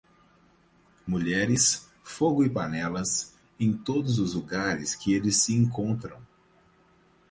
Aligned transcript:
Mulheres, 1.05 1.87
fogo 2.01 2.43
e 2.43 2.49
panelas, 2.49 3.35
em 3.59 3.71
todos 3.71 4.17
os 4.17 4.33
lugares 4.33 4.95
que 4.95 5.13
eles 5.13 5.43
se 5.43 5.53
encontram. 5.53 6.19